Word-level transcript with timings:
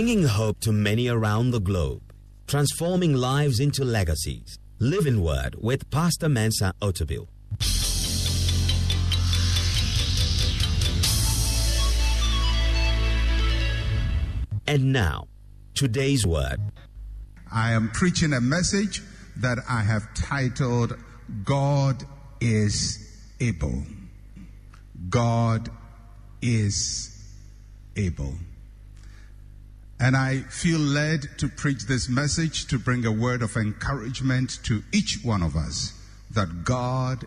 bringing 0.00 0.24
hope 0.24 0.58
to 0.58 0.72
many 0.72 1.08
around 1.08 1.50
the 1.50 1.60
globe, 1.60 2.00
transforming 2.46 3.12
lives 3.12 3.60
into 3.60 3.84
legacies. 3.84 4.58
Living 4.78 5.22
Word 5.22 5.56
with 5.58 5.90
Pastor 5.90 6.26
Mensa 6.26 6.72
Otabil. 6.80 7.28
And 14.66 14.90
now, 14.90 15.28
today's 15.74 16.24
word. 16.26 16.60
I 17.52 17.72
am 17.72 17.90
preaching 17.90 18.32
a 18.32 18.40
message 18.40 19.02
that 19.36 19.58
I 19.68 19.82
have 19.82 20.14
titled 20.14 20.96
God 21.44 22.02
is 22.40 23.22
able. 23.38 23.82
God 25.10 25.68
is 26.40 27.22
able. 27.96 28.32
And 30.00 30.16
I 30.16 30.38
feel 30.40 30.78
led 30.78 31.26
to 31.38 31.48
preach 31.48 31.84
this 31.84 32.08
message 32.08 32.66
to 32.68 32.78
bring 32.78 33.04
a 33.04 33.12
word 33.12 33.42
of 33.42 33.54
encouragement 33.56 34.58
to 34.64 34.82
each 34.92 35.18
one 35.22 35.42
of 35.42 35.56
us 35.56 35.92
that 36.30 36.64
God 36.64 37.26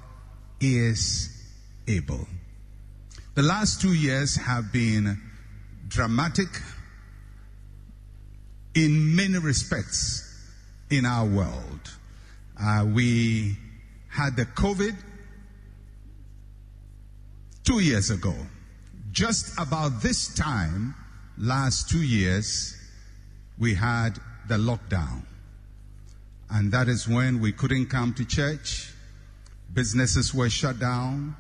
is 0.60 1.30
able. 1.88 2.28
The 3.36 3.44
last 3.44 3.80
two 3.80 3.94
years 3.94 4.36
have 4.38 4.74
been 4.74 5.22
dramatic 5.88 6.48
in 8.74 9.16
many 9.16 9.38
respects 9.38 10.30
in 10.90 11.06
our 11.06 11.28
world. 11.28 11.92
Uh, 12.60 12.88
we 12.92 13.56
had 14.10 14.36
the 14.36 14.46
COVID 14.46 14.96
two 17.64 17.80
years 17.80 18.10
ago. 18.10 18.34
Just 19.12 19.60
about 19.60 20.02
this 20.02 20.34
time, 20.34 20.96
last 21.38 21.90
two 21.90 22.04
years, 22.04 22.76
we 23.58 23.74
had 23.74 24.20
the 24.48 24.56
lockdown. 24.56 25.24
And 26.50 26.72
that 26.72 26.88
is 26.88 27.08
when 27.08 27.40
we 27.40 27.52
couldn't 27.52 27.88
come 27.88 28.14
to 28.16 28.26
church. 28.26 28.92
Businesses 29.74 30.34
were 30.34 30.50
shut 30.50 30.80
down. 30.80 31.36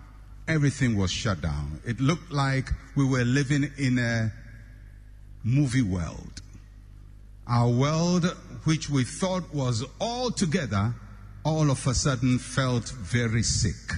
Everything 0.48 0.98
was 0.98 1.12
shut 1.12 1.42
down. 1.42 1.80
It 1.86 2.00
looked 2.00 2.32
like 2.32 2.70
we 2.96 3.06
were 3.06 3.24
living 3.24 3.72
in 3.78 4.00
a 4.00 4.32
movie 5.44 5.82
world. 5.82 6.42
Our 7.48 7.70
world, 7.70 8.26
which 8.64 8.90
we 8.90 9.04
thought 9.04 9.54
was 9.54 9.84
all 10.00 10.32
together, 10.32 10.96
all 11.44 11.70
of 11.70 11.86
a 11.86 11.94
sudden 11.94 12.40
felt 12.40 12.90
very 12.90 13.44
sick. 13.44 13.94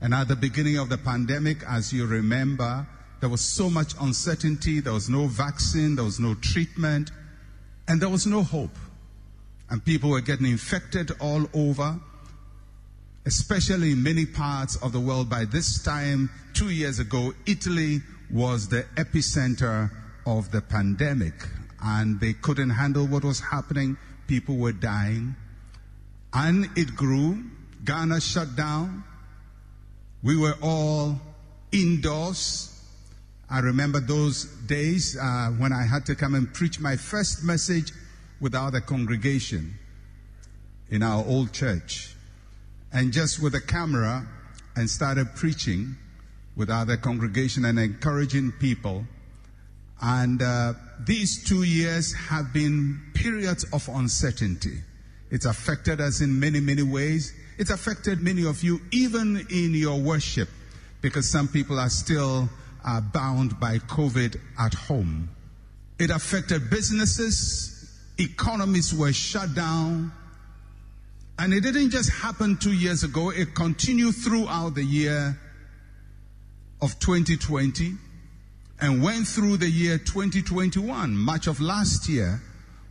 And 0.00 0.14
at 0.14 0.28
the 0.28 0.36
beginning 0.36 0.78
of 0.78 0.90
the 0.90 0.98
pandemic, 0.98 1.62
as 1.66 1.92
you 1.92 2.06
remember, 2.06 2.86
there 3.20 3.28
was 3.28 3.40
so 3.40 3.68
much 3.68 3.94
uncertainty. 4.00 4.80
There 4.80 4.92
was 4.92 5.08
no 5.08 5.26
vaccine. 5.26 5.96
There 5.96 6.04
was 6.04 6.20
no 6.20 6.34
treatment. 6.34 7.10
And 7.88 8.00
there 8.00 8.08
was 8.08 8.26
no 8.26 8.42
hope. 8.42 8.76
And 9.70 9.84
people 9.84 10.10
were 10.10 10.20
getting 10.20 10.46
infected 10.46 11.12
all 11.20 11.46
over, 11.52 11.98
especially 13.26 13.92
in 13.92 14.02
many 14.02 14.24
parts 14.24 14.76
of 14.76 14.92
the 14.92 15.00
world. 15.00 15.28
By 15.28 15.44
this 15.44 15.82
time, 15.82 16.30
two 16.54 16.70
years 16.70 16.98
ago, 16.98 17.34
Italy 17.46 18.00
was 18.30 18.68
the 18.68 18.84
epicenter 18.96 19.90
of 20.26 20.50
the 20.50 20.60
pandemic 20.60 21.34
and 21.82 22.20
they 22.20 22.32
couldn't 22.32 22.70
handle 22.70 23.06
what 23.06 23.24
was 23.24 23.40
happening. 23.40 23.96
People 24.26 24.56
were 24.56 24.72
dying. 24.72 25.34
And 26.32 26.68
it 26.76 26.94
grew. 26.94 27.44
Ghana 27.84 28.20
shut 28.20 28.56
down. 28.56 29.04
We 30.22 30.36
were 30.36 30.56
all 30.62 31.20
indoors. 31.72 32.77
I 33.50 33.60
remember 33.60 34.00
those 34.00 34.44
days 34.66 35.16
uh, 35.16 35.48
when 35.56 35.72
I 35.72 35.84
had 35.84 36.04
to 36.06 36.14
come 36.14 36.34
and 36.34 36.52
preach 36.52 36.80
my 36.80 36.96
first 36.96 37.42
message 37.42 37.92
without 38.40 38.74
a 38.74 38.80
congregation 38.80 39.74
in 40.90 41.02
our 41.02 41.24
old 41.24 41.52
church. 41.52 42.14
And 42.92 43.12
just 43.12 43.42
with 43.42 43.54
a 43.54 43.60
camera 43.60 44.26
and 44.76 44.88
started 44.88 45.34
preaching 45.34 45.96
without 46.56 46.90
a 46.90 46.96
congregation 46.96 47.64
and 47.64 47.78
encouraging 47.78 48.52
people. 48.52 49.04
And 50.00 50.42
uh, 50.42 50.74
these 51.06 51.42
two 51.44 51.62
years 51.62 52.14
have 52.14 52.52
been 52.52 53.00
periods 53.14 53.64
of 53.72 53.88
uncertainty. 53.88 54.78
It's 55.30 55.46
affected 55.46 56.00
us 56.00 56.20
in 56.20 56.38
many, 56.38 56.60
many 56.60 56.82
ways. 56.82 57.32
It's 57.58 57.70
affected 57.70 58.20
many 58.20 58.46
of 58.46 58.62
you, 58.62 58.80
even 58.92 59.46
in 59.50 59.74
your 59.74 59.98
worship, 59.98 60.48
because 61.00 61.28
some 61.28 61.48
people 61.48 61.78
are 61.78 61.90
still 61.90 62.48
uh, 62.84 63.00
bound 63.00 63.58
by 63.60 63.78
COVID 63.78 64.40
at 64.58 64.74
home. 64.74 65.28
It 65.98 66.10
affected 66.10 66.70
businesses, 66.70 67.98
economies 68.18 68.94
were 68.94 69.12
shut 69.12 69.54
down. 69.54 70.12
And 71.40 71.54
it 71.54 71.60
didn't 71.60 71.90
just 71.90 72.10
happen 72.10 72.56
two 72.56 72.72
years 72.72 73.04
ago, 73.04 73.30
it 73.30 73.54
continued 73.54 74.14
throughout 74.16 74.74
the 74.74 74.84
year 74.84 75.38
of 76.80 76.98
2020 76.98 77.94
and 78.80 79.02
went 79.02 79.26
through 79.26 79.56
the 79.56 79.68
year 79.68 79.98
2021. 79.98 81.16
Much 81.16 81.46
of 81.46 81.60
last 81.60 82.08
year 82.08 82.40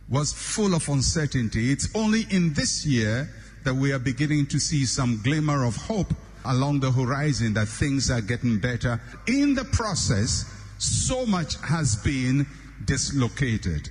was 0.08 0.32
full 0.32 0.74
of 0.74 0.88
uncertainty. 0.88 1.70
It's 1.70 1.88
only 1.94 2.26
in 2.30 2.54
this 2.54 2.86
year 2.86 3.28
that 3.64 3.74
we 3.74 3.92
are 3.92 3.98
beginning 3.98 4.46
to 4.46 4.58
see 4.58 4.86
some 4.86 5.20
glimmer 5.22 5.64
of 5.64 5.76
hope 5.76 6.14
along 6.48 6.80
the 6.80 6.90
horizon 6.90 7.54
that 7.54 7.68
things 7.68 8.10
are 8.10 8.20
getting 8.20 8.58
better. 8.58 9.00
In 9.26 9.54
the 9.54 9.64
process, 9.64 10.44
so 10.78 11.26
much 11.26 11.56
has 11.62 11.96
been 11.96 12.46
dislocated. 12.84 13.88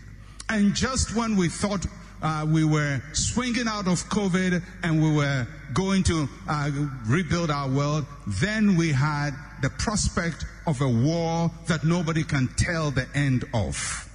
And 0.50 0.74
just 0.74 1.16
when 1.16 1.36
we 1.36 1.50
thought 1.50 1.86
uh, 2.22 2.46
we 2.50 2.64
were 2.64 3.02
swinging 3.14 3.68
out 3.68 3.88
of 3.88 4.04
COVID 4.10 4.64
and 4.84 5.04
we 5.04 5.14
were 5.16 5.48
going 5.74 6.04
to 6.04 6.28
uh, 6.48 6.72
rebuild 7.06 7.52
our 7.52 7.70
world, 7.70 8.06
then 8.26 8.76
we 8.76 8.92
had 8.92 9.32
the 9.62 9.70
prospect 9.72 10.46
of 10.66 10.82
a 10.82 10.90
war 10.90 11.52
that 11.68 11.84
nobody 11.84 12.24
can 12.24 12.48
tell 12.58 12.92
the 12.92 13.08
end 13.14 13.46
of. 13.54 14.10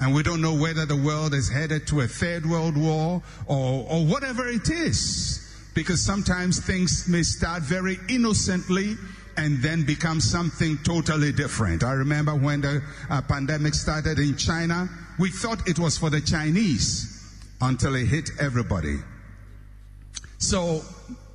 And 0.00 0.14
we 0.14 0.22
don't 0.22 0.40
know 0.40 0.54
whether 0.54 0.86
the 0.86 0.96
world 0.96 1.34
is 1.34 1.48
headed 1.48 1.86
to 1.88 2.00
a 2.00 2.08
third 2.08 2.44
world 2.44 2.76
war 2.76 3.22
or, 3.46 3.86
or 3.88 4.04
whatever 4.04 4.48
it 4.48 4.68
is. 4.68 5.43
Because 5.74 6.00
sometimes 6.00 6.60
things 6.60 7.08
may 7.08 7.22
start 7.22 7.62
very 7.62 7.98
innocently 8.08 8.96
and 9.36 9.60
then 9.60 9.84
become 9.84 10.20
something 10.20 10.78
totally 10.84 11.32
different. 11.32 11.82
I 11.82 11.92
remember 11.92 12.32
when 12.32 12.60
the 12.60 12.82
uh, 13.10 13.20
pandemic 13.22 13.74
started 13.74 14.18
in 14.18 14.36
China, 14.36 14.88
we 15.18 15.30
thought 15.30 15.68
it 15.68 15.78
was 15.78 15.98
for 15.98 16.10
the 16.10 16.20
Chinese 16.20 17.10
until 17.60 17.94
it 17.96 18.06
hit 18.06 18.30
everybody. 18.40 18.98
So 20.38 20.82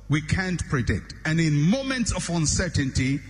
we 0.08 0.20
can't 0.20 0.62
predict. 0.68 1.14
And 1.24 1.40
in 1.40 1.60
moments 1.60 2.12
of 2.12 2.28
uncertainty, 2.30 3.20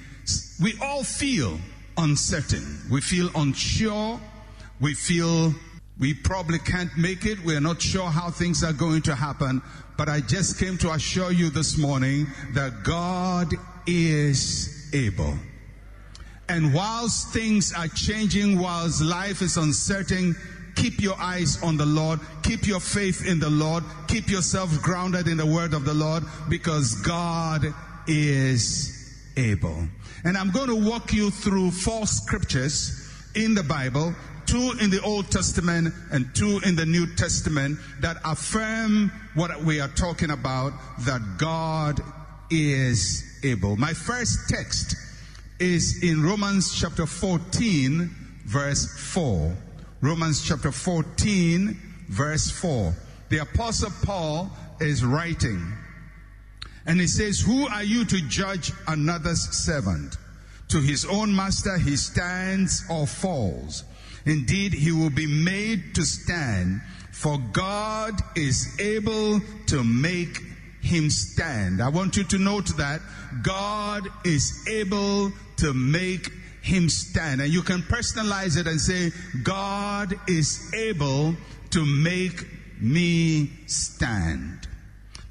we 0.62 0.74
all 0.82 1.02
feel 1.02 1.58
uncertain. 1.96 2.78
We 2.90 3.00
feel 3.00 3.30
unsure. 3.34 4.20
We 4.80 4.94
feel 4.94 5.54
we 5.98 6.14
probably 6.14 6.58
can't 6.58 6.90
make 6.96 7.26
it. 7.26 7.38
We're 7.44 7.60
not 7.60 7.82
sure 7.82 8.08
how 8.08 8.30
things 8.30 8.64
are 8.64 8.72
going 8.72 9.02
to 9.02 9.14
happen. 9.14 9.60
But 10.00 10.08
I 10.08 10.22
just 10.22 10.58
came 10.58 10.78
to 10.78 10.92
assure 10.92 11.30
you 11.30 11.50
this 11.50 11.76
morning 11.76 12.26
that 12.54 12.84
God 12.84 13.52
is 13.86 14.88
able. 14.94 15.34
And 16.48 16.72
whilst 16.72 17.34
things 17.34 17.74
are 17.74 17.86
changing, 17.86 18.58
whilst 18.58 19.02
life 19.02 19.42
is 19.42 19.58
uncertain, 19.58 20.36
keep 20.74 21.02
your 21.02 21.20
eyes 21.20 21.62
on 21.62 21.76
the 21.76 21.84
Lord. 21.84 22.18
Keep 22.42 22.66
your 22.66 22.80
faith 22.80 23.26
in 23.26 23.40
the 23.40 23.50
Lord. 23.50 23.84
Keep 24.08 24.30
yourself 24.30 24.70
grounded 24.80 25.28
in 25.28 25.36
the 25.36 25.44
word 25.44 25.74
of 25.74 25.84
the 25.84 25.92
Lord 25.92 26.24
because 26.48 26.94
God 27.02 27.66
is 28.06 29.22
able. 29.36 29.86
And 30.24 30.38
I'm 30.38 30.50
going 30.50 30.68
to 30.68 30.88
walk 30.88 31.12
you 31.12 31.30
through 31.30 31.72
four 31.72 32.06
scriptures 32.06 33.06
in 33.34 33.54
the 33.54 33.62
Bible, 33.62 34.14
two 34.50 34.72
in 34.80 34.90
the 34.90 35.00
Old 35.02 35.30
Testament 35.30 35.94
and 36.10 36.34
two 36.34 36.60
in 36.64 36.74
the 36.74 36.84
New 36.84 37.06
Testament 37.14 37.78
that 38.00 38.16
affirm 38.24 39.12
what 39.34 39.62
we 39.62 39.80
are 39.80 39.88
talking 39.88 40.30
about 40.30 40.72
that 41.00 41.20
God 41.38 42.00
is 42.50 43.40
able. 43.44 43.76
My 43.76 43.94
first 43.94 44.48
text 44.48 44.96
is 45.60 46.02
in 46.02 46.24
Romans 46.24 46.76
chapter 46.76 47.06
14, 47.06 48.10
verse 48.44 48.92
4. 49.14 49.56
Romans 50.00 50.42
chapter 50.42 50.72
14, 50.72 51.78
verse 52.08 52.50
4. 52.50 52.92
The 53.28 53.38
Apostle 53.38 53.92
Paul 54.02 54.50
is 54.80 55.04
writing 55.04 55.72
and 56.86 56.98
he 56.98 57.06
says, 57.06 57.40
Who 57.40 57.68
are 57.68 57.84
you 57.84 58.04
to 58.04 58.20
judge 58.28 58.72
another's 58.88 59.42
servant? 59.56 60.16
To 60.70 60.80
his 60.80 61.04
own 61.04 61.34
master 61.36 61.78
he 61.78 61.96
stands 61.96 62.84
or 62.90 63.06
falls. 63.06 63.84
Indeed, 64.26 64.72
he 64.72 64.92
will 64.92 65.10
be 65.10 65.26
made 65.26 65.94
to 65.94 66.02
stand, 66.02 66.80
for 67.12 67.38
God 67.52 68.20
is 68.36 68.78
able 68.78 69.40
to 69.66 69.84
make 69.84 70.40
him 70.82 71.10
stand. 71.10 71.82
I 71.82 71.88
want 71.88 72.16
you 72.16 72.24
to 72.24 72.38
note 72.38 72.76
that 72.76 73.00
God 73.42 74.08
is 74.24 74.66
able 74.68 75.32
to 75.58 75.74
make 75.74 76.30
him 76.62 76.88
stand. 76.88 77.40
And 77.40 77.52
you 77.52 77.62
can 77.62 77.82
personalize 77.82 78.58
it 78.58 78.66
and 78.66 78.80
say, 78.80 79.12
God 79.42 80.14
is 80.28 80.72
able 80.74 81.34
to 81.70 81.84
make 81.84 82.46
me 82.80 83.50
stand. 83.66 84.66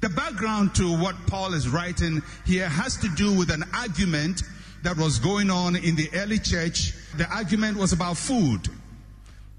The 0.00 0.08
background 0.08 0.74
to 0.76 0.98
what 0.98 1.14
Paul 1.26 1.52
is 1.54 1.68
writing 1.68 2.22
here 2.46 2.68
has 2.68 2.96
to 2.98 3.08
do 3.16 3.36
with 3.36 3.50
an 3.50 3.64
argument 3.74 4.42
that 4.82 4.96
was 4.96 5.18
going 5.18 5.50
on 5.50 5.76
in 5.76 5.94
the 5.94 6.08
early 6.14 6.38
church. 6.38 6.94
The 7.16 7.28
argument 7.28 7.76
was 7.76 7.92
about 7.92 8.16
food. 8.16 8.68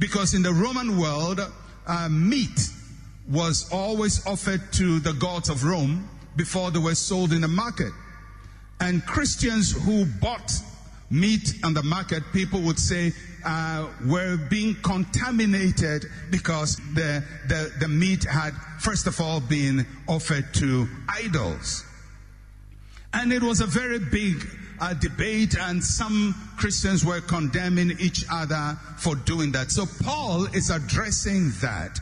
Because 0.02 0.34
in 0.34 0.42
the 0.42 0.52
Roman 0.52 0.98
world, 0.98 1.40
uh, 1.86 2.10
meat 2.10 2.70
was 3.30 3.72
always 3.72 4.26
offered 4.26 4.74
to 4.74 5.00
the 5.00 5.14
gods 5.14 5.48
of 5.48 5.64
Rome 5.64 6.10
before 6.36 6.72
they 6.72 6.80
were 6.80 6.96
sold 6.96 7.34
in 7.34 7.42
the 7.42 7.48
market. 7.48 7.94
And 8.80 9.06
Christians 9.06 9.72
who 9.72 10.06
bought 10.20 10.52
meat 11.12 11.54
on 11.64 11.76
the 11.76 11.84
market, 11.84 12.24
people 12.34 12.62
would 12.62 12.80
say, 12.80 13.14
uh, 13.46 13.90
were 14.08 14.38
being 14.50 14.74
contaminated 14.82 16.06
because 16.32 16.78
the, 16.96 17.24
the, 17.48 17.72
the 17.80 17.88
meat 17.88 18.24
had, 18.24 18.54
first 18.80 19.06
of 19.06 19.22
all, 19.22 19.40
been 19.40 19.86
offered 20.08 20.52
to 20.56 20.88
idols. 21.10 21.86
And 23.14 23.32
it 23.32 23.44
was 23.44 23.62
a 23.62 23.68
very 23.68 24.00
big 24.00 24.48
uh, 24.82 24.96
debate, 24.96 25.56
and 25.58 25.82
some 25.84 26.36
Christians 26.58 27.06
were 27.06 27.22
condemning 27.22 27.92
each 28.00 28.26
other 28.32 28.78
for 28.98 29.16
doing 29.16 29.52
that. 29.52 29.72
So 29.72 29.86
Paul 30.04 30.46
is 30.48 30.72
addressing 30.72 31.52
that. 31.62 32.00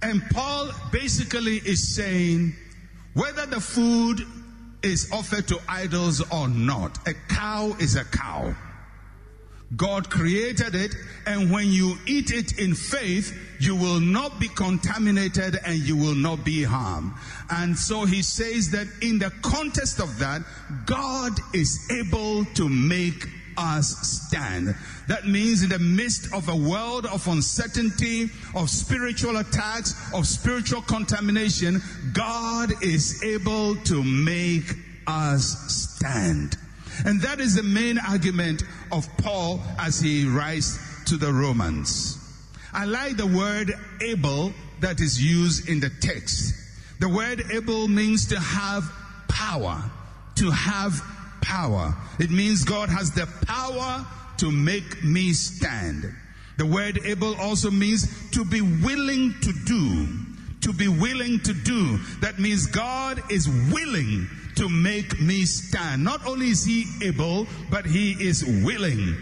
And 0.00 0.22
Paul 0.30 0.70
basically 0.92 1.56
is 1.56 1.94
saying 1.94 2.54
whether 3.14 3.44
the 3.44 3.60
food 3.60 4.22
is 4.82 5.10
offered 5.12 5.48
to 5.48 5.58
idols 5.68 6.22
or 6.30 6.48
not, 6.48 7.06
a 7.06 7.12
cow 7.28 7.76
is 7.80 7.96
a 7.96 8.04
cow. 8.04 8.54
God 9.76 10.08
created 10.10 10.74
it, 10.74 10.94
and 11.26 11.50
when 11.50 11.66
you 11.66 11.96
eat 12.06 12.30
it 12.30 12.58
in 12.58 12.74
faith, 12.74 13.36
you 13.60 13.76
will 13.76 14.00
not 14.00 14.40
be 14.40 14.48
contaminated 14.48 15.58
and 15.66 15.78
you 15.78 15.96
will 15.96 16.14
not 16.14 16.44
be 16.44 16.62
harmed. 16.62 17.12
And 17.50 17.76
so 17.76 18.04
he 18.04 18.22
says 18.22 18.70
that 18.70 18.86
in 19.02 19.18
the 19.18 19.30
context 19.42 20.00
of 20.00 20.18
that, 20.18 20.42
God 20.86 21.32
is 21.52 21.90
able 21.90 22.46
to 22.54 22.68
make 22.68 23.26
us 23.58 23.88
stand. 24.26 24.74
That 25.08 25.26
means 25.26 25.62
in 25.62 25.68
the 25.68 25.78
midst 25.78 26.32
of 26.32 26.48
a 26.48 26.56
world 26.56 27.04
of 27.06 27.26
uncertainty, 27.28 28.30
of 28.54 28.70
spiritual 28.70 29.36
attacks, 29.36 29.94
of 30.14 30.26
spiritual 30.26 30.82
contamination, 30.82 31.82
God 32.12 32.82
is 32.82 33.22
able 33.22 33.76
to 33.76 34.02
make 34.02 34.72
us 35.06 35.96
stand. 35.96 36.56
And 37.04 37.20
that 37.22 37.40
is 37.40 37.56
the 37.56 37.62
main 37.62 37.98
argument 37.98 38.62
of 38.92 39.06
Paul 39.18 39.60
as 39.78 40.00
he 40.00 40.26
writes 40.26 40.78
to 41.06 41.16
the 41.16 41.32
Romans. 41.32 42.19
I 42.72 42.84
like 42.84 43.16
the 43.16 43.26
word 43.26 43.72
able 44.00 44.52
that 44.80 45.00
is 45.00 45.22
used 45.22 45.68
in 45.68 45.80
the 45.80 45.90
text. 46.00 46.54
The 47.00 47.08
word 47.08 47.42
able 47.52 47.88
means 47.88 48.26
to 48.28 48.38
have 48.38 48.84
power, 49.28 49.82
to 50.36 50.50
have 50.50 51.02
power. 51.40 51.94
It 52.18 52.30
means 52.30 52.64
God 52.64 52.88
has 52.88 53.10
the 53.10 53.26
power 53.46 54.06
to 54.38 54.50
make 54.50 55.02
me 55.02 55.32
stand. 55.32 56.14
The 56.58 56.66
word 56.66 57.00
able 57.04 57.34
also 57.40 57.70
means 57.70 58.06
to 58.32 58.44
be 58.44 58.60
willing 58.60 59.34
to 59.42 59.52
do. 59.52 60.08
To 60.62 60.72
be 60.72 60.88
willing 60.88 61.40
to 61.40 61.54
do. 61.54 61.96
That 62.20 62.38
means 62.38 62.66
God 62.66 63.22
is 63.30 63.48
willing 63.48 64.28
to 64.56 64.68
make 64.68 65.18
me 65.20 65.46
stand. 65.46 66.04
Not 66.04 66.26
only 66.26 66.48
is 66.50 66.64
he 66.64 66.84
able, 67.02 67.46
but 67.70 67.86
he 67.86 68.12
is 68.12 68.44
willing. 68.44 69.16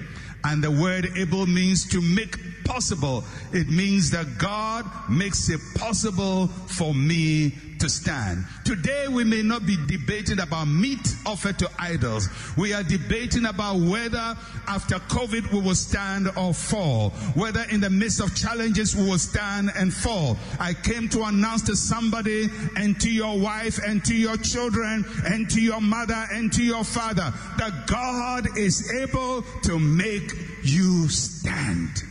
And 0.45 0.63
the 0.63 0.71
word 0.71 1.11
able 1.17 1.47
means 1.47 1.89
to 1.91 2.01
make 2.01 2.37
possible. 2.69 3.25
It 3.53 3.69
means 3.69 4.11
that 4.11 4.39
God 4.39 4.85
makes 5.09 5.49
it 5.49 5.61
possible 5.75 6.47
for 6.47 6.95
me 6.95 7.55
to 7.79 7.89
stand. 7.89 8.45
Today 8.65 9.07
we 9.09 9.25
may 9.25 9.43
not 9.43 9.65
be 9.65 9.77
debating 9.87 10.41
about 10.41 10.67
meat 10.67 11.15
offered 11.25 11.59
to 11.61 11.71
idols. 11.79 12.29
We 12.57 12.73
are 12.75 12.83
debating 12.83 13.47
about 13.47 13.77
whether 13.77 14.37
after 14.67 14.97
COVID 14.97 15.53
we 15.53 15.61
will 15.61 15.75
stand 15.75 16.29
or 16.37 16.53
fall. 16.53 17.11
Whether 17.35 17.65
in 17.71 17.81
the 17.81 17.91
midst 17.91 18.21
of 18.21 18.35
challenges 18.35 18.95
we 18.95 19.09
will 19.09 19.19
stand 19.19 19.71
and 19.75 19.93
fall. 19.93 20.37
I 20.61 20.75
came 20.75 21.09
to 21.11 21.23
announce 21.25 21.63
to 21.63 21.77
somebody 21.77 22.49
and 22.77 23.01
to 23.01 23.11
your 23.11 23.39
wife 23.39 23.79
and 23.87 24.05
to 24.05 24.15
your 24.15 24.37
children 24.37 25.05
and 25.25 25.49
to 25.51 25.61
your 25.61 25.81
mother 25.81 26.27
and 26.33 26.53
to 26.53 26.63
your 26.63 26.85
father 26.85 27.33
that 27.59 27.87
God 27.87 28.59
is 28.59 28.93
able 28.93 29.43
to 29.63 29.79
make 29.79 30.33
you 30.63 31.09
stand. 31.09 32.03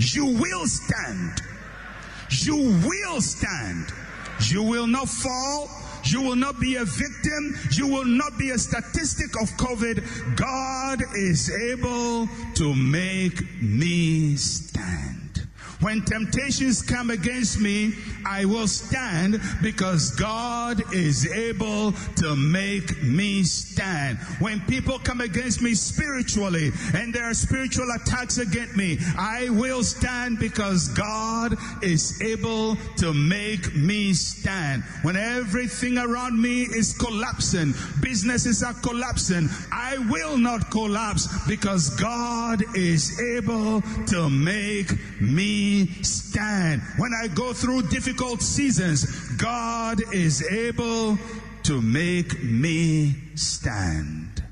You 0.00 0.26
will 0.26 0.64
stand. 0.68 1.42
You 2.30 2.54
will 2.86 3.20
stand. 3.20 3.92
You 4.48 4.62
will 4.62 4.86
not 4.86 5.08
fall. 5.08 5.68
You 6.04 6.22
will 6.22 6.36
not 6.36 6.60
be 6.60 6.76
a 6.76 6.84
victim. 6.84 7.58
You 7.72 7.88
will 7.88 8.04
not 8.04 8.38
be 8.38 8.50
a 8.50 8.58
statistic 8.58 9.34
of 9.42 9.48
COVID. 9.56 10.36
God 10.36 11.02
is 11.16 11.50
able 11.50 12.28
to 12.54 12.74
make 12.76 13.60
me 13.60 14.36
stand. 14.36 15.47
When 15.80 16.02
temptations 16.02 16.82
come 16.82 17.10
against 17.10 17.60
me, 17.60 17.94
I 18.26 18.44
will 18.46 18.66
stand 18.66 19.40
because 19.62 20.10
God 20.12 20.82
is 20.92 21.30
able 21.32 21.92
to 22.16 22.34
make 22.34 23.00
me 23.02 23.44
stand. 23.44 24.18
When 24.40 24.60
people 24.62 24.98
come 24.98 25.20
against 25.20 25.62
me 25.62 25.74
spiritually 25.74 26.72
and 26.94 27.14
there 27.14 27.24
are 27.24 27.34
spiritual 27.34 27.86
attacks 27.94 28.38
against 28.38 28.76
me, 28.76 28.98
I 29.16 29.50
will 29.50 29.84
stand 29.84 30.40
because 30.40 30.88
God 30.88 31.56
is 31.80 32.20
able 32.22 32.76
to 32.96 33.14
make 33.14 33.74
me 33.76 34.14
stand. 34.14 34.82
When 35.02 35.16
everything 35.16 35.96
around 35.96 36.40
me 36.42 36.62
is 36.62 36.92
collapsing, 36.98 37.72
businesses 38.00 38.64
are 38.64 38.74
collapsing, 38.74 39.48
I 39.70 39.98
will 40.10 40.36
not 40.36 40.72
collapse 40.72 41.28
because 41.46 41.90
God 41.90 42.64
is 42.76 43.20
able 43.20 43.82
to 44.08 44.28
make 44.28 44.90
stand. 46.02 46.82
When 46.96 47.12
I 47.14 47.28
go 47.28 47.52
through 47.52 47.82
difficult 47.88 48.42
seasons, 48.42 49.06
God 49.36 50.02
is 50.12 50.42
able 50.50 51.18
to 51.64 51.82
make 51.82 52.42
me 52.42 53.14
stand. 53.34 54.42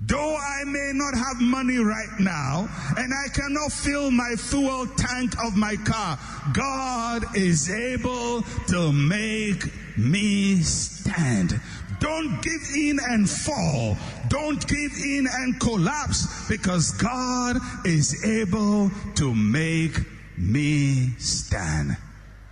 Though 0.00 0.36
I 0.36 0.64
may 0.64 0.92
not 0.94 1.14
have 1.14 1.40
money 1.40 1.78
right 1.78 2.20
now 2.20 2.68
and 2.96 3.12
I 3.12 3.28
cannot 3.28 3.72
fill 3.72 4.10
my 4.10 4.36
fuel 4.36 4.86
tank 4.96 5.34
of 5.42 5.56
my 5.56 5.76
car, 5.76 6.18
God 6.52 7.36
is 7.36 7.68
able 7.68 8.42
to 8.68 8.92
make 8.92 9.64
me 9.96 10.60
stand. 10.62 11.60
Don't 12.00 12.40
give 12.42 12.62
in 12.76 12.98
and 13.08 13.28
fall. 13.28 13.96
Don't 14.28 14.66
give 14.66 14.92
in 15.04 15.26
and 15.30 15.58
collapse 15.60 16.48
because 16.48 16.92
God 16.92 17.56
is 17.84 18.24
able 18.24 18.90
to 19.16 19.34
make 19.34 19.98
me 20.36 21.10
stand. 21.18 21.96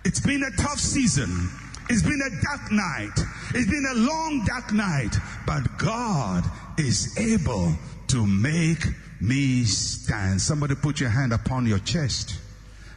It's 0.03 0.19
been 0.19 0.43
a 0.43 0.61
tough 0.61 0.79
season. 0.79 1.49
It's 1.89 2.03
been 2.03 2.21
a 2.21 2.41
dark 2.41 2.71
night. 2.71 3.19
It's 3.53 3.69
been 3.69 3.87
a 3.91 3.95
long 3.95 4.43
dark 4.45 4.73
night, 4.73 5.15
but 5.45 5.77
God 5.77 6.43
is 6.77 7.17
able 7.17 7.73
to 8.07 8.25
make 8.25 8.85
me 9.21 9.63
stand. 9.63 10.41
Somebody 10.41 10.75
put 10.75 10.99
your 10.99 11.09
hand 11.09 11.33
upon 11.33 11.65
your 11.65 11.79
chest 11.79 12.39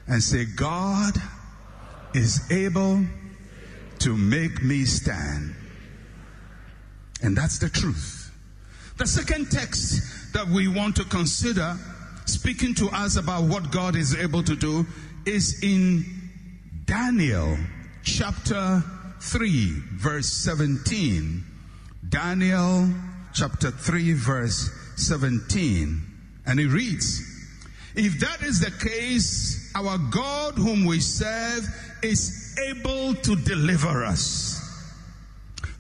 and 0.07 0.23
say, 0.23 0.45
God 0.45 1.15
is 2.15 2.51
able 2.51 3.05
to 4.01 4.17
make 4.17 4.63
me 4.63 4.85
stand. 4.85 5.55
And 7.23 7.37
that's 7.37 7.59
the 7.59 7.69
truth. 7.69 8.33
The 8.97 9.07
second 9.07 9.51
text 9.51 10.33
that 10.33 10.47
we 10.47 10.69
want 10.69 10.97
to 10.97 11.05
consider, 11.05 11.77
speaking 12.27 12.75
to 12.77 12.89
us 12.89 13.17
about 13.17 13.45
what 13.45 13.71
God 13.71 13.97
is 13.97 14.15
able 14.15 14.43
to 14.43 14.55
do, 14.57 14.87
is 15.27 15.63
in 15.63 16.05
Daniel 16.85 17.57
chapter 18.03 18.83
3, 19.21 19.73
verse 19.95 20.29
17. 20.29 21.45
Daniel 22.09 22.89
chapter 23.35 23.71
3, 23.71 24.13
verse 24.15 24.71
17. 24.97 26.03
And 26.47 26.61
it 26.61 26.69
reads, 26.69 27.23
If 27.95 28.21
that 28.21 28.43
is 28.43 28.61
the 28.61 28.71
case, 28.87 29.73
our 29.75 29.99
God 29.99 30.55
whom 30.55 30.85
we 30.85 31.01
serve 31.01 31.67
is 32.03 32.59
able 32.59 33.15
to 33.15 33.37
deliver 33.37 34.05
us 34.05 34.60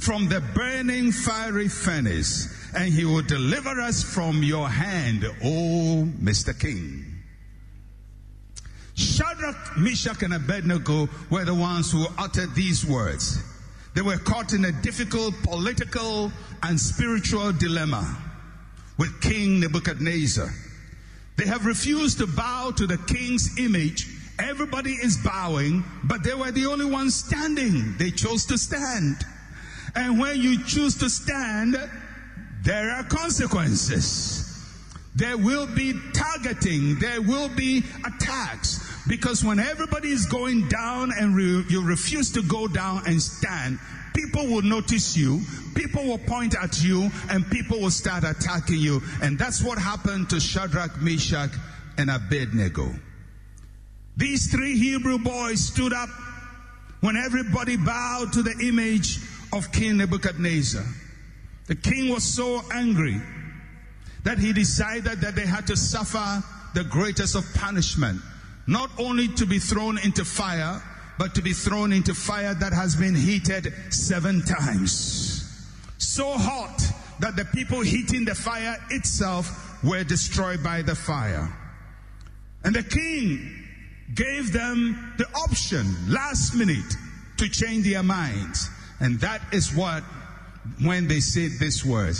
from 0.00 0.28
the 0.28 0.40
burning 0.54 1.12
fiery 1.12 1.68
furnace, 1.68 2.48
and 2.74 2.92
he 2.92 3.04
will 3.04 3.22
deliver 3.22 3.80
us 3.80 4.02
from 4.02 4.42
your 4.42 4.68
hand, 4.68 5.24
O 5.44 6.08
Mr. 6.22 6.58
King. 6.58 7.04
Shadrach, 8.94 9.78
Meshach, 9.78 10.22
and 10.22 10.34
Abednego 10.34 11.08
were 11.30 11.44
the 11.44 11.54
ones 11.54 11.92
who 11.92 12.06
uttered 12.18 12.54
these 12.54 12.84
words. 12.84 13.42
They 13.94 14.02
were 14.02 14.18
caught 14.18 14.52
in 14.52 14.64
a 14.64 14.72
difficult 14.72 15.34
political 15.42 16.30
and 16.62 16.78
spiritual 16.78 17.52
dilemma. 17.52 18.26
with 19.00 19.22
King 19.22 19.60
Nebuchadnezzar. 19.60 20.52
They 21.36 21.46
have 21.46 21.64
refused 21.64 22.18
to 22.18 22.26
bow 22.26 22.70
to 22.76 22.86
the 22.86 22.98
king's 22.98 23.58
image. 23.58 24.06
Everybody 24.38 24.92
is 24.92 25.16
bowing, 25.16 25.82
but 26.04 26.22
they 26.22 26.34
were 26.34 26.50
the 26.50 26.66
only 26.66 26.84
ones 26.84 27.14
standing. 27.14 27.96
They 27.96 28.10
chose 28.10 28.44
to 28.46 28.58
stand. 28.58 29.16
And 29.94 30.18
when 30.18 30.40
you 30.40 30.62
choose 30.64 30.96
to 30.98 31.10
stand, 31.10 31.76
there 32.62 32.90
are 32.90 33.04
consequences. 33.04 34.46
There 35.14 35.36
will 35.36 35.66
be 35.66 35.94
targeting. 36.12 36.98
There 36.98 37.20
will 37.20 37.48
be 37.48 37.84
attacks. 38.04 38.86
Because 39.08 39.44
when 39.44 39.58
everybody 39.58 40.10
is 40.10 40.26
going 40.26 40.68
down 40.68 41.12
and 41.18 41.34
re- 41.34 41.64
you 41.68 41.82
refuse 41.82 42.30
to 42.32 42.42
go 42.42 42.68
down 42.68 43.02
and 43.06 43.20
stand, 43.20 43.78
people 44.14 44.46
will 44.46 44.62
notice 44.62 45.16
you, 45.16 45.40
people 45.74 46.04
will 46.04 46.18
point 46.18 46.54
at 46.54 46.82
you, 46.82 47.10
and 47.30 47.48
people 47.50 47.80
will 47.80 47.90
start 47.90 48.24
attacking 48.24 48.78
you. 48.78 49.02
And 49.22 49.38
that's 49.38 49.62
what 49.62 49.78
happened 49.78 50.30
to 50.30 50.40
Shadrach, 50.40 51.00
Meshach, 51.00 51.50
and 51.98 52.10
Abednego. 52.10 52.94
These 54.16 54.50
three 54.50 54.76
Hebrew 54.76 55.18
boys 55.18 55.60
stood 55.60 55.92
up 55.92 56.10
when 57.00 57.16
everybody 57.16 57.76
bowed 57.76 58.34
to 58.34 58.42
the 58.42 58.54
image 58.68 59.18
of 59.52 59.72
King 59.72 59.98
Nebuchadnezzar. 59.98 60.84
The 61.66 61.74
king 61.74 62.10
was 62.12 62.24
so 62.24 62.62
angry 62.72 63.20
that 64.24 64.38
he 64.38 64.52
decided 64.52 65.20
that 65.20 65.34
they 65.34 65.46
had 65.46 65.66
to 65.68 65.76
suffer 65.76 66.42
the 66.74 66.84
greatest 66.84 67.36
of 67.36 67.44
punishment. 67.54 68.20
Not 68.66 68.90
only 68.98 69.28
to 69.28 69.46
be 69.46 69.58
thrown 69.58 69.98
into 69.98 70.24
fire, 70.24 70.82
but 71.18 71.34
to 71.34 71.42
be 71.42 71.52
thrown 71.52 71.92
into 71.92 72.14
fire 72.14 72.54
that 72.54 72.72
has 72.72 72.96
been 72.96 73.14
heated 73.14 73.72
seven 73.90 74.42
times. 74.42 75.36
So 75.98 76.30
hot 76.32 76.82
that 77.20 77.36
the 77.36 77.44
people 77.44 77.80
heating 77.80 78.24
the 78.24 78.34
fire 78.34 78.76
itself 78.90 79.82
were 79.84 80.04
destroyed 80.04 80.62
by 80.62 80.82
the 80.82 80.94
fire. 80.94 81.48
And 82.64 82.74
the 82.74 82.82
king 82.82 83.66
gave 84.14 84.52
them 84.52 85.14
the 85.18 85.26
option 85.34 85.86
last 86.08 86.54
minute 86.54 86.94
to 87.38 87.48
change 87.48 87.84
their 87.84 88.02
minds. 88.02 88.70
And 89.00 89.18
that 89.20 89.40
is 89.52 89.74
what, 89.74 90.02
when 90.82 91.08
they 91.08 91.20
said 91.20 91.52
this 91.58 91.84
word, 91.84 92.16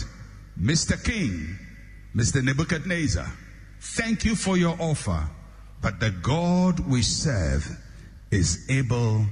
Mr. 0.58 1.02
King, 1.02 1.58
Mr. 2.16 2.42
Nebuchadnezzar, 2.42 3.26
thank 3.80 4.25
you 4.25 4.34
for 4.34 4.56
your 4.56 4.76
offer, 4.80 5.28
but 5.82 6.00
the 6.00 6.10
God 6.10 6.80
we 6.80 7.02
serve 7.02 7.70
is 8.30 8.66
able 8.70 9.26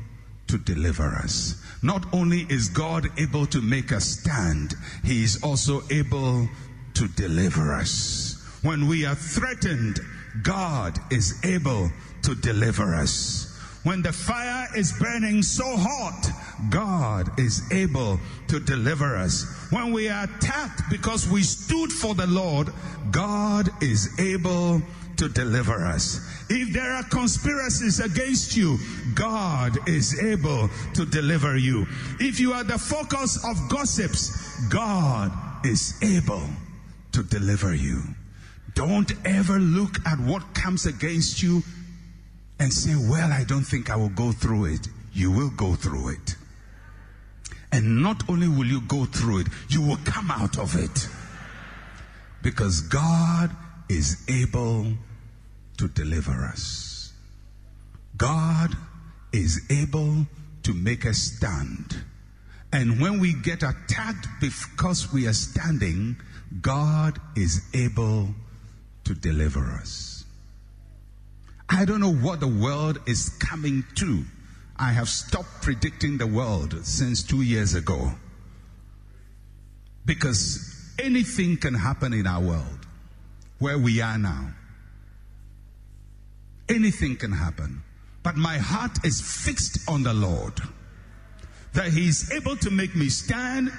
to 0.49 0.59
deliver 0.59 1.07
us. 1.07 1.63
Not 1.83 2.05
only 2.13 2.47
is 2.49 2.69
God 2.69 3.07
able 3.19 3.47
to 3.47 3.61
make 3.61 3.93
us 3.93 4.21
stand, 4.21 4.75
He 5.05 5.23
is 5.23 5.43
also 5.43 5.83
able 5.91 6.49
to 6.95 7.09
deliver 7.09 7.75
us. 7.75 8.35
When 8.63 8.89
we 8.89 9.07
are 9.07 9.15
threatened, 9.15 10.01
God 10.43 10.99
is 11.11 11.45
able 11.45 11.91
to 12.23 12.35
deliver 12.35 12.95
us. 12.95 13.45
When 13.85 14.03
the 14.03 14.13
fire 14.13 14.69
is 14.77 14.93
burning 14.93 15.43
so 15.43 15.77
hot, 15.77 16.31
God 16.71 17.39
is 17.39 17.63
able 17.73 18.19
to 18.49 18.61
deliver 18.61 19.17
us. 19.17 19.69
When 19.71 19.93
we 19.93 20.09
are 20.09 20.25
attacked 20.25 20.83
because 20.91 21.29
we 21.29 21.43
stood 21.43 21.93
for 21.93 22.15
the 22.15 22.27
Lord, 22.27 22.69
God 23.11 23.69
is 23.83 24.19
able 24.19 24.83
to 25.19 25.29
deliver 25.29 25.85
us. 25.85 26.21
If 26.49 26.73
there 26.73 26.93
are 26.95 27.03
conspiracies 27.03 28.01
against 28.01 28.57
you, 28.57 28.79
God 29.15 29.89
is 29.89 30.23
able 30.23 30.71
to 30.95 31.05
deliver 31.05 31.57
you. 31.57 31.87
If 32.21 32.41
you 32.41 32.53
are 32.53 32.65
the 32.65 32.79
focus 32.79 33.45
of 33.45 33.57
gossips, 33.69 34.67
God 34.69 35.33
is 35.65 35.95
able 36.03 36.49
to 37.13 37.23
deliver 37.23 37.75
you. 37.75 38.03
Don't 38.75 39.13
ever 39.25 39.59
look 39.59 39.99
at 40.07 40.21
what 40.21 40.55
comes 40.55 40.87
against 40.87 41.43
you 41.43 41.63
and 42.61 42.73
say, 42.73 42.95
Well, 42.95 43.33
I 43.33 43.45
don't 43.45 43.65
think 43.65 43.91
I 43.91 43.97
will 43.97 44.09
go 44.11 44.33
through 44.33 44.67
it. 44.67 44.89
You 45.13 45.33
will 45.33 45.51
go 45.51 45.75
through 45.75 46.11
it. 46.11 46.37
And 47.73 48.03
not 48.03 48.29
only 48.29 48.49
will 48.49 48.67
you 48.67 48.81
go 48.83 49.05
through 49.05 49.41
it, 49.41 49.47
you 49.69 49.83
will 49.83 49.99
come 50.05 50.31
out 50.31 50.59
of 50.59 50.75
it. 50.77 51.09
Because 52.43 52.81
God 52.83 53.51
is 53.89 54.25
able 54.29 54.93
to 55.79 55.89
deliver 55.89 56.45
us. 56.45 57.13
God 58.17 58.75
is 59.33 59.63
able 59.71 60.27
to 60.65 60.75
make 60.75 61.07
us 61.07 61.19
stand. 61.19 61.97
And 62.73 63.01
when 63.01 63.21
we 63.21 63.33
get 63.35 63.63
attacked 63.63 64.27
because 64.41 65.13
we 65.13 65.27
are 65.27 65.33
standing, 65.33 66.17
God 66.61 67.19
is 67.37 67.63
able 67.75 68.29
to 69.05 69.15
deliver 69.15 69.65
us. 69.73 70.25
I 71.69 71.85
don't 71.85 72.01
know 72.01 72.15
what 72.15 72.41
the 72.41 72.49
world 72.49 72.99
is 73.07 73.29
coming 73.41 73.85
to. 73.97 74.25
I 74.79 74.93
have 74.93 75.09
stopped 75.09 75.63
predicting 75.63 76.19
the 76.19 76.27
world 76.27 76.87
since 76.87 77.23
two 77.23 77.43
years 77.43 77.75
ago. 77.75 78.13
Because 80.07 80.95
anything 80.99 81.57
can 81.57 81.75
happen 81.75 82.13
in 82.13 82.27
our 82.27 82.41
world 82.41 82.87
where 83.59 83.77
we 83.77 84.01
are 84.01 84.19
now. 84.19 84.53
Anything 86.69 87.17
can 87.17 87.33
happen. 87.33 87.83
But 88.23 88.37
my 88.37 88.59
heart 88.59 89.05
is 89.05 89.21
fixed 89.21 89.89
on 89.89 90.03
the 90.03 90.15
Lord. 90.15 90.55
That 91.73 91.93
He 91.93 92.09
is 92.09 92.31
able 92.33 92.57
to 92.57 92.71
make 92.71 92.95
me 92.95 93.09
stand 93.09 93.73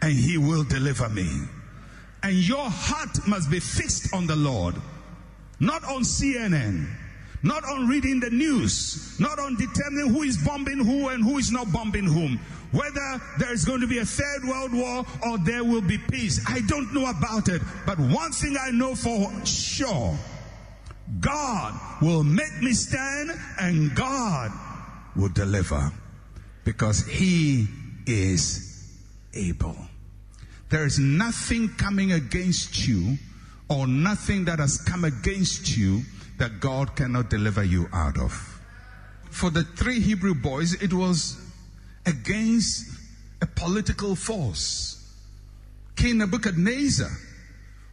and 0.00 0.12
He 0.12 0.38
will 0.38 0.64
deliver 0.64 1.08
me. 1.08 1.28
And 2.22 2.34
your 2.34 2.68
heart 2.68 3.26
must 3.26 3.50
be 3.50 3.60
fixed 3.60 4.12
on 4.14 4.26
the 4.26 4.36
Lord, 4.36 4.74
not 5.60 5.84
on 5.84 6.02
CNN, 6.02 6.88
not 7.46 7.64
on 7.64 7.88
reading 7.88 8.18
the 8.20 8.30
news, 8.30 9.18
not 9.20 9.38
on 9.38 9.54
determining 9.56 10.12
who 10.12 10.22
is 10.22 10.36
bombing 10.36 10.78
who 10.78 11.08
and 11.08 11.22
who 11.22 11.38
is 11.38 11.52
not 11.52 11.72
bombing 11.72 12.04
whom. 12.04 12.38
Whether 12.72 13.20
there 13.38 13.52
is 13.52 13.64
going 13.64 13.80
to 13.80 13.86
be 13.86 13.98
a 13.98 14.04
third 14.04 14.44
world 14.44 14.72
war 14.72 15.06
or 15.24 15.38
there 15.38 15.62
will 15.62 15.80
be 15.80 15.96
peace. 15.96 16.44
I 16.48 16.60
don't 16.66 16.92
know 16.92 17.08
about 17.08 17.48
it. 17.48 17.62
But 17.86 17.98
one 17.98 18.32
thing 18.32 18.56
I 18.60 18.70
know 18.70 18.94
for 18.94 19.30
sure 19.46 20.18
God 21.20 21.80
will 22.02 22.24
make 22.24 22.60
me 22.60 22.72
stand 22.72 23.30
and 23.60 23.94
God 23.94 24.50
will 25.14 25.28
deliver 25.28 25.92
because 26.64 27.06
He 27.06 27.68
is 28.06 28.92
able. 29.32 29.76
There 30.68 30.84
is 30.84 30.98
nothing 30.98 31.68
coming 31.68 32.12
against 32.12 32.88
you 32.88 33.18
or 33.68 33.86
nothing 33.86 34.44
that 34.44 34.58
has 34.58 34.78
come 34.78 35.04
against 35.04 35.76
you 35.76 36.02
that 36.38 36.60
God 36.60 36.94
cannot 36.96 37.30
deliver 37.30 37.64
you 37.64 37.88
out 37.92 38.18
of. 38.18 38.32
For 39.30 39.50
the 39.50 39.64
three 39.64 40.00
Hebrew 40.00 40.34
boys, 40.34 40.74
it 40.82 40.92
was 40.92 41.36
against 42.04 42.98
a 43.42 43.46
political 43.46 44.14
force. 44.14 44.92
King 45.96 46.18
Nebuchadnezzar, 46.18 47.10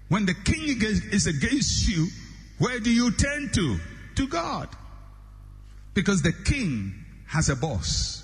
when 0.09 0.25
the 0.25 0.33
king 0.33 0.77
is 0.79 1.27
against 1.27 1.87
you, 1.87 2.07
where 2.59 2.79
do 2.79 2.91
you 2.91 3.11
turn 3.11 3.49
to? 3.53 3.79
To 4.15 4.27
God. 4.27 4.69
Because 5.93 6.21
the 6.21 6.33
king 6.33 6.93
has 7.27 7.49
a 7.49 7.55
boss. 7.55 8.19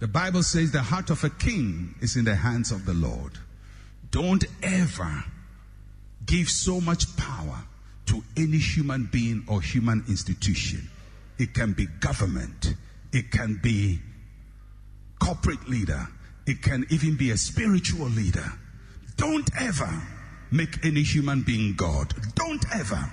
The 0.00 0.08
Bible 0.08 0.42
says 0.42 0.72
the 0.72 0.82
heart 0.82 1.10
of 1.10 1.22
a 1.22 1.30
king 1.30 1.94
is 2.00 2.16
in 2.16 2.24
the 2.24 2.34
hands 2.34 2.72
of 2.72 2.86
the 2.86 2.94
Lord. 2.94 3.38
Don't 4.10 4.44
ever 4.62 5.24
give 6.26 6.48
so 6.48 6.80
much 6.80 7.16
power 7.16 7.64
to 8.06 8.22
any 8.36 8.58
human 8.58 9.08
being 9.10 9.44
or 9.48 9.60
human 9.60 10.04
institution. 10.08 10.88
It 11.38 11.54
can 11.54 11.72
be 11.72 11.86
government, 12.00 12.74
it 13.12 13.30
can 13.30 13.58
be 13.62 14.00
corporate 15.20 15.68
leader, 15.68 16.08
it 16.46 16.62
can 16.62 16.86
even 16.90 17.16
be 17.16 17.30
a 17.30 17.36
spiritual 17.36 18.08
leader. 18.08 18.52
Don't 19.16 19.48
ever 19.60 20.02
make 20.50 20.84
any 20.84 21.02
human 21.02 21.42
being 21.42 21.74
God. 21.74 22.12
Don't 22.34 22.64
ever. 22.74 23.10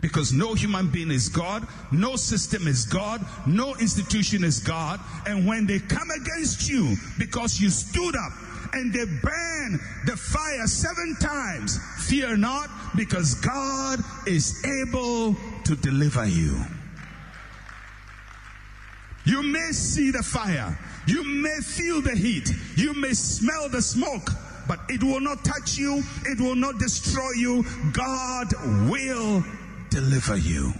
Because 0.00 0.32
no 0.32 0.54
human 0.54 0.88
being 0.88 1.10
is 1.10 1.28
God, 1.28 1.66
no 1.92 2.16
system 2.16 2.66
is 2.66 2.86
God, 2.86 3.24
no 3.46 3.74
institution 3.76 4.44
is 4.44 4.58
God. 4.60 4.98
And 5.26 5.46
when 5.46 5.66
they 5.66 5.78
come 5.78 6.08
against 6.10 6.70
you 6.70 6.94
because 7.18 7.60
you 7.60 7.68
stood 7.68 8.16
up 8.16 8.32
and 8.72 8.92
they 8.92 9.04
burn 9.04 9.80
the 10.06 10.16
fire 10.16 10.66
seven 10.66 11.16
times, 11.20 11.78
fear 12.08 12.36
not, 12.36 12.68
because 12.96 13.34
God 13.34 14.00
is 14.26 14.64
able 14.64 15.36
to 15.64 15.76
deliver 15.76 16.26
you. 16.26 16.60
You 19.24 19.42
may 19.42 19.72
see 19.72 20.10
the 20.10 20.22
fire, 20.22 20.78
you 21.06 21.24
may 21.24 21.58
feel 21.60 22.00
the 22.00 22.16
heat, 22.16 22.48
you 22.76 22.94
may 22.94 23.12
smell 23.12 23.68
the 23.68 23.82
smoke, 23.82 24.30
but 24.66 24.80
it 24.88 25.02
will 25.02 25.20
not 25.20 25.44
touch 25.44 25.76
you, 25.76 26.02
it 26.26 26.40
will 26.40 26.54
not 26.54 26.78
destroy 26.78 27.30
you. 27.36 27.64
God 27.92 28.48
will 28.88 29.44
deliver 29.90 30.36
you. 30.36 30.72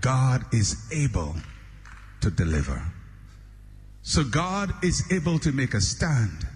God 0.00 0.44
is 0.52 0.76
able 0.92 1.34
to 2.20 2.30
deliver. 2.30 2.82
So 4.02 4.24
God 4.24 4.72
is 4.82 5.02
able 5.12 5.38
to 5.40 5.52
make 5.52 5.74
a 5.74 5.80
stand. 5.80 6.46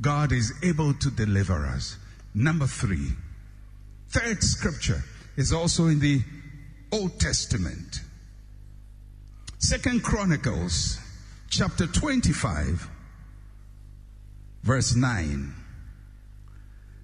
God 0.00 0.32
is 0.32 0.52
able 0.62 0.94
to 0.94 1.10
deliver 1.10 1.66
us. 1.66 1.96
Number 2.34 2.66
three, 2.66 3.08
third 4.08 4.42
scripture 4.42 5.02
is 5.36 5.52
also 5.52 5.86
in 5.86 6.00
the 6.00 6.20
Old 6.90 7.20
Testament. 7.20 8.00
Second 9.58 10.02
Chronicles 10.02 10.98
chapter 11.50 11.86
25 11.86 12.88
verse 14.62 14.94
9. 14.94 15.54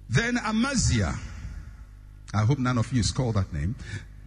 Then 0.09 0.37
Amaziah, 0.37 1.13
I 2.33 2.39
hope 2.39 2.59
none 2.59 2.77
of 2.77 2.91
you 2.91 3.01
is 3.01 3.11
called 3.11 3.35
that 3.35 3.53
name. 3.53 3.75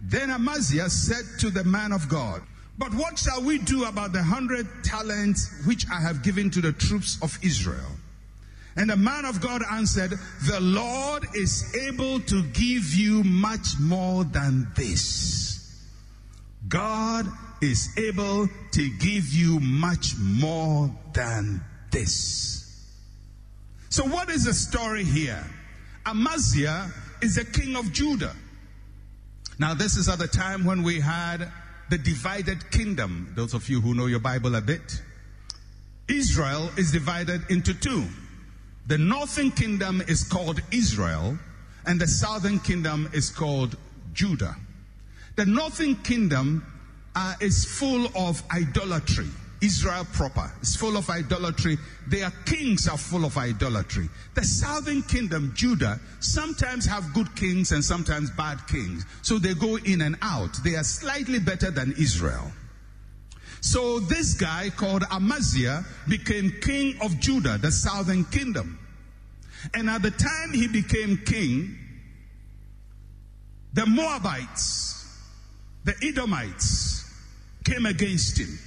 Then 0.01 0.29
Amaziah 0.29 0.89
said 0.89 1.39
to 1.39 1.49
the 1.49 1.63
man 1.63 1.91
of 1.91 2.07
God, 2.09 2.41
But 2.77 2.93
what 2.93 3.19
shall 3.19 3.41
we 3.41 3.57
do 3.57 3.85
about 3.85 4.13
the 4.13 4.23
hundred 4.23 4.67
talents 4.83 5.65
which 5.65 5.85
I 5.89 5.99
have 5.99 6.23
given 6.23 6.49
to 6.51 6.61
the 6.61 6.73
troops 6.73 7.17
of 7.21 7.37
Israel? 7.41 7.91
And 8.75 8.89
the 8.89 8.97
man 8.97 9.25
of 9.25 9.39
God 9.39 9.61
answered, 9.71 10.11
The 10.47 10.59
Lord 10.59 11.25
is 11.35 11.75
able 11.75 12.19
to 12.21 12.43
give 12.43 12.93
you 12.93 13.23
much 13.23 13.79
more 13.79 14.23
than 14.23 14.67
this. 14.75 15.87
God 16.67 17.27
is 17.61 17.89
able 17.97 18.47
to 18.71 18.89
give 18.97 19.31
you 19.31 19.59
much 19.59 20.15
more 20.17 20.89
than 21.13 21.61
this. 21.91 22.89
So, 23.89 24.05
what 24.05 24.29
is 24.29 24.45
the 24.45 24.53
story 24.53 25.03
here? 25.03 25.43
Amaziah 26.05 26.89
is 27.21 27.35
the 27.35 27.45
king 27.45 27.75
of 27.75 27.93
Judah. 27.93 28.35
Now, 29.59 29.75
this 29.75 29.97
is 29.97 30.09
at 30.09 30.17
the 30.17 30.27
time 30.27 30.65
when 30.65 30.81
we 30.81 30.99
had 30.99 31.47
the 31.89 31.97
divided 31.99 32.71
kingdom. 32.71 33.31
Those 33.35 33.53
of 33.53 33.69
you 33.69 33.81
who 33.81 33.93
know 33.93 34.07
your 34.07 34.19
Bible 34.19 34.55
a 34.55 34.61
bit, 34.61 35.01
Israel 36.07 36.71
is 36.75 36.91
divided 36.91 37.43
into 37.49 37.73
two. 37.73 38.07
The 38.87 38.97
northern 38.97 39.51
kingdom 39.51 40.01
is 40.07 40.23
called 40.23 40.61
Israel, 40.71 41.37
and 41.85 41.99
the 41.99 42.07
southern 42.07 42.59
kingdom 42.59 43.09
is 43.13 43.29
called 43.29 43.77
Judah. 44.13 44.55
The 45.35 45.45
northern 45.45 45.95
kingdom 45.97 46.65
uh, 47.15 47.35
is 47.39 47.65
full 47.65 48.07
of 48.15 48.43
idolatry. 48.51 49.29
Israel 49.61 50.05
proper 50.11 50.51
is 50.61 50.75
full 50.75 50.97
of 50.97 51.09
idolatry. 51.09 51.77
Their 52.07 52.31
kings 52.45 52.89
are 52.89 52.97
full 52.97 53.23
of 53.23 53.37
idolatry. 53.37 54.09
The 54.33 54.43
southern 54.43 55.01
kingdom, 55.03 55.53
Judah, 55.55 55.99
sometimes 56.19 56.85
have 56.85 57.13
good 57.13 57.33
kings 57.35 57.71
and 57.71 57.83
sometimes 57.83 58.29
bad 58.31 58.67
kings. 58.67 59.05
So 59.21 59.39
they 59.39 59.53
go 59.53 59.77
in 59.77 60.01
and 60.01 60.17
out. 60.21 60.57
They 60.65 60.75
are 60.75 60.83
slightly 60.83 61.39
better 61.39 61.71
than 61.71 61.93
Israel. 61.93 62.51
So 63.63 64.01
this 64.01 64.33
guy 64.33 64.71
called 64.75 65.05
Amaziah 65.09 65.85
became 66.09 66.51
king 66.61 66.97
of 67.01 67.17
Judah, 67.21 67.57
the 67.57 67.71
southern 67.71 68.25
kingdom. 68.25 68.77
And 69.73 69.89
at 69.89 70.01
the 70.01 70.11
time 70.11 70.51
he 70.51 70.67
became 70.67 71.17
king, 71.25 71.77
the 73.71 73.85
Moabites, 73.85 75.17
the 75.85 75.95
Edomites 76.03 77.09
came 77.63 77.85
against 77.85 78.37
him. 78.37 78.59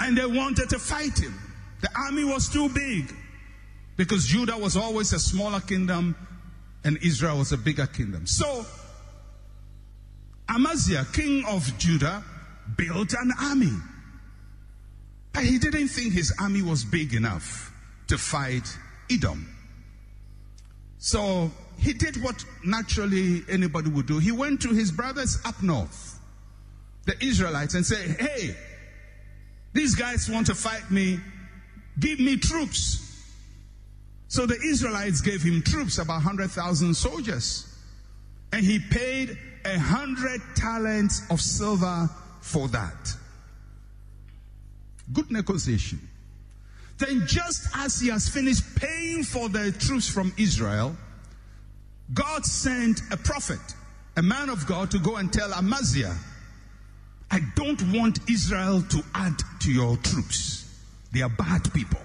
And 0.00 0.18
they 0.18 0.26
wanted 0.26 0.68
to 0.70 0.80
fight 0.80 1.16
him. 1.16 1.38
The 1.82 1.90
army 1.96 2.24
was 2.24 2.48
too 2.48 2.68
big 2.68 3.14
because 3.96 4.26
Judah 4.26 4.58
was 4.58 4.76
always 4.76 5.12
a 5.12 5.20
smaller 5.20 5.60
kingdom 5.60 6.16
and 6.82 6.98
Israel 7.00 7.38
was 7.38 7.52
a 7.52 7.58
bigger 7.58 7.86
kingdom. 7.86 8.26
So 8.26 8.66
Amaziah, 10.48 11.06
king 11.12 11.44
of 11.46 11.78
Judah, 11.78 12.24
built 12.76 13.12
an 13.14 13.32
army. 13.40 13.72
But 15.32 15.44
he 15.44 15.58
didn't 15.58 15.88
think 15.88 16.12
his 16.12 16.32
army 16.40 16.62
was 16.62 16.84
big 16.84 17.14
enough 17.14 17.72
to 18.08 18.18
fight 18.18 18.68
Edom. 19.10 19.48
So 20.98 21.50
he 21.78 21.92
did 21.92 22.22
what 22.22 22.44
naturally 22.64 23.42
anybody 23.48 23.90
would 23.90 24.06
do. 24.06 24.18
He 24.18 24.30
went 24.30 24.60
to 24.62 24.68
his 24.68 24.92
brothers 24.92 25.38
up 25.44 25.62
north, 25.62 26.20
the 27.06 27.14
Israelites, 27.24 27.74
and 27.74 27.84
said, 27.84 28.20
Hey, 28.20 28.54
these 29.72 29.94
guys 29.94 30.28
want 30.28 30.46
to 30.48 30.54
fight 30.54 30.90
me. 30.90 31.18
Give 31.98 32.20
me 32.20 32.36
troops. 32.36 32.98
So 34.28 34.46
the 34.46 34.58
Israelites 34.64 35.20
gave 35.20 35.42
him 35.42 35.62
troops, 35.62 35.98
about 35.98 36.24
100,000 36.24 36.94
soldiers. 36.94 37.66
And 38.52 38.64
he 38.64 38.78
paid 38.78 39.36
a 39.64 39.78
hundred 39.78 40.40
talents 40.54 41.22
of 41.30 41.40
silver 41.40 42.08
for 42.42 42.68
that. 42.68 43.16
Good 45.12 45.30
negotiation. 45.30 46.00
Then, 46.98 47.24
just 47.26 47.68
as 47.76 47.98
he 47.98 48.08
has 48.08 48.28
finished 48.28 48.76
paying 48.76 49.24
for 49.24 49.48
the 49.48 49.72
troops 49.72 50.08
from 50.08 50.32
Israel, 50.36 50.94
God 52.12 52.44
sent 52.44 53.00
a 53.10 53.16
prophet, 53.16 53.60
a 54.16 54.22
man 54.22 54.50
of 54.50 54.66
God, 54.66 54.90
to 54.90 54.98
go 54.98 55.16
and 55.16 55.32
tell 55.32 55.52
Amaziah, 55.54 56.14
I 57.30 57.40
don't 57.56 57.80
want 57.92 58.18
Israel 58.30 58.82
to 58.82 59.02
add 59.14 59.34
to 59.60 59.72
your 59.72 59.96
troops. 59.96 60.68
They 61.12 61.22
are 61.22 61.30
bad 61.30 61.72
people. 61.72 62.00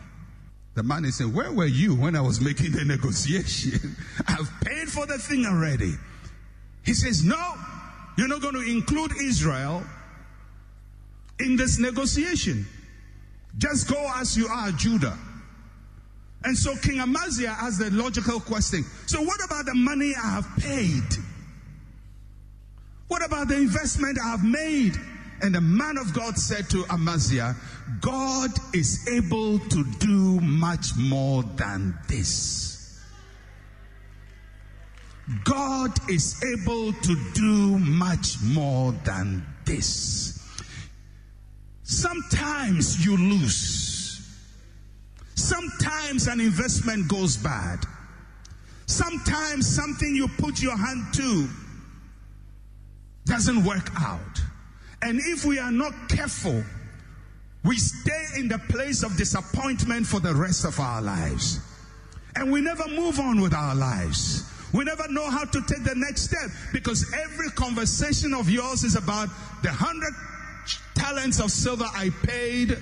The 0.75 0.83
man 0.83 1.05
is 1.05 1.17
saying, 1.17 1.33
Where 1.33 1.51
were 1.51 1.65
you 1.65 1.95
when 1.95 2.15
I 2.15 2.21
was 2.21 2.39
making 2.39 2.71
the 2.71 2.85
negotiation? 2.85 3.95
I've 4.27 4.49
paid 4.63 4.87
for 4.87 5.05
the 5.05 5.17
thing 5.17 5.45
already. 5.45 5.93
He 6.85 6.93
says, 6.93 7.25
No, 7.25 7.55
you're 8.17 8.27
not 8.27 8.41
going 8.41 8.55
to 8.55 8.61
include 8.61 9.11
Israel 9.21 9.83
in 11.39 11.55
this 11.55 11.79
negotiation. 11.79 12.65
Just 13.57 13.89
go 13.89 14.11
as 14.15 14.37
you 14.37 14.47
are, 14.47 14.71
Judah. 14.71 15.17
And 16.43 16.57
so 16.57 16.75
King 16.77 16.99
Amaziah 16.99 17.55
asked 17.59 17.79
the 17.79 17.91
logical 17.91 18.39
question 18.39 18.83
So, 19.05 19.21
what 19.21 19.43
about 19.43 19.65
the 19.65 19.73
money 19.75 20.13
I 20.15 20.29
have 20.29 20.47
paid? 20.59 21.03
What 23.07 23.25
about 23.25 23.47
the 23.47 23.55
investment 23.55 24.17
I 24.23 24.29
have 24.31 24.43
made? 24.43 24.93
And 25.41 25.53
the 25.53 25.61
man 25.61 25.97
of 25.97 26.13
God 26.13 26.37
said 26.37 26.69
to 26.71 26.83
Amaziah, 26.89 27.55
God 28.01 28.51
is 28.73 29.07
able 29.07 29.59
to 29.59 29.83
do 29.99 30.39
much 30.41 30.95
more 30.97 31.43
than 31.43 31.97
this. 32.07 32.67
God 35.43 35.91
is 36.09 36.41
able 36.43 36.93
to 36.93 37.31
do 37.33 37.77
much 37.77 38.41
more 38.41 38.93
than 39.03 39.45
this. 39.65 40.36
Sometimes 41.87 43.05
you 43.05 43.15
lose. 43.15 44.21
Sometimes 45.35 46.27
an 46.27 46.41
investment 46.41 47.07
goes 47.07 47.37
bad. 47.37 47.79
Sometimes 48.87 49.73
something 49.73 50.13
you 50.13 50.27
put 50.37 50.61
your 50.61 50.75
hand 50.75 51.13
to 51.13 51.47
doesn't 53.25 53.63
work 53.63 53.89
out. 54.01 54.19
And 55.01 55.21
if 55.21 55.45
we 55.45 55.59
are 55.59 55.71
not 55.71 55.93
careful, 56.09 56.61
we 57.63 57.77
stay 57.77 58.25
in 58.37 58.49
the 58.49 58.59
place 58.67 59.03
of 59.03 59.15
disappointment 59.15 60.07
for 60.07 60.19
the 60.19 60.35
rest 60.35 60.65
of 60.65 60.77
our 60.81 61.01
lives. 61.01 61.61
And 62.35 62.51
we 62.51 62.59
never 62.59 62.85
move 62.89 63.17
on 63.17 63.39
with 63.39 63.53
our 63.53 63.75
lives. 63.75 64.43
We 64.73 64.83
never 64.83 65.07
know 65.07 65.29
how 65.29 65.45
to 65.45 65.61
take 65.61 65.85
the 65.85 65.95
next 65.95 66.23
step 66.23 66.49
because 66.73 67.13
every 67.13 67.49
conversation 67.51 68.33
of 68.33 68.49
yours 68.49 68.83
is 68.83 68.97
about 68.97 69.29
the 69.63 69.71
hundred 69.71 70.13
talents 71.07 71.39
of 71.39 71.51
silver 71.51 71.85
I 71.93 72.09
paid 72.23 72.77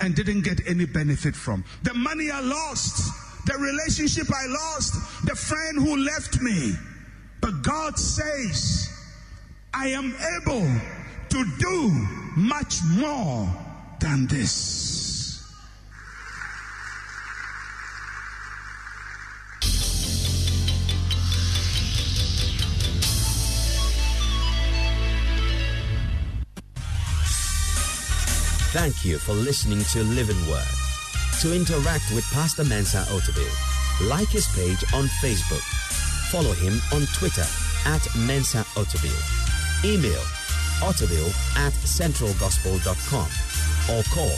and 0.00 0.14
didn't 0.14 0.42
get 0.42 0.66
any 0.66 0.84
benefit 0.84 1.34
from. 1.34 1.64
The 1.82 1.94
money 1.94 2.30
I 2.30 2.40
lost, 2.40 3.10
the 3.46 3.56
relationship 3.56 4.26
I 4.30 4.46
lost, 4.46 5.26
the 5.26 5.34
friend 5.34 5.78
who 5.78 5.96
left 5.96 6.40
me. 6.42 6.74
But 7.40 7.62
God 7.62 7.98
says, 7.98 8.88
I 9.72 9.88
am 9.88 10.14
able 10.42 10.66
to 11.30 11.44
do 11.58 12.06
much 12.36 12.76
more 12.98 13.48
than 14.00 14.26
this. 14.26 14.99
Thank 28.72 29.04
you 29.04 29.18
for 29.18 29.32
listening 29.32 29.82
to 29.92 30.04
Living 30.04 30.40
Word. 30.48 30.62
To 31.40 31.54
interact 31.54 32.04
with 32.14 32.24
Pastor 32.30 32.64
Mensa 32.64 33.04
Otabil, 33.08 34.08
like 34.08 34.28
his 34.28 34.46
page 34.54 34.84
on 34.94 35.06
Facebook. 35.22 35.64
Follow 36.30 36.52
him 36.52 36.80
on 36.94 37.06
Twitter 37.18 37.46
at 37.86 38.06
Mensa 38.16 38.64
Otabil. 38.76 39.10
Email 39.84 40.22
otabil 40.80 41.28
at 41.56 41.72
centralgospel.com 41.84 43.28
or 43.90 44.02
call 44.14 44.36